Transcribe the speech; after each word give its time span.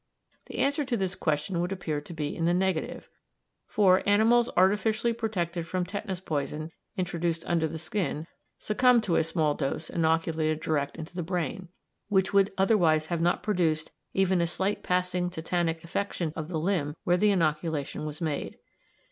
The 0.47 0.57
answer 0.57 0.83
to 0.83 0.97
this 0.97 1.13
question 1.13 1.59
would 1.61 1.71
appear 1.71 2.01
to 2.01 2.11
be 2.11 2.35
in 2.35 2.45
the 2.45 2.55
negative, 2.55 3.07
for 3.67 4.01
animals 4.09 4.49
artificially 4.57 5.13
protected 5.13 5.67
from 5.67 5.85
tetanus 5.85 6.19
poison 6.19 6.71
introduced 6.97 7.45
under 7.45 7.67
the 7.67 7.77
skin 7.77 8.25
succumbed 8.57 9.03
to 9.03 9.15
a 9.15 9.23
small 9.23 9.53
dose 9.53 9.91
inoculated 9.91 10.59
direct 10.59 10.97
into 10.97 11.15
the 11.15 11.21
brain, 11.21 11.69
which 12.09 12.33
would 12.33 12.51
otherwise 12.57 13.05
have 13.13 13.21
not 13.21 13.43
produced 13.43 13.91
even 14.11 14.41
a 14.41 14.47
slight 14.47 14.81
passing 14.81 15.29
tetanic 15.29 15.83
affection 15.83 16.33
of 16.35 16.47
the 16.47 16.57
limb 16.57 16.95
where 17.03 17.15
the 17.17 17.29
inoculation 17.29 18.03
was 18.03 18.19
made. 18.21 18.57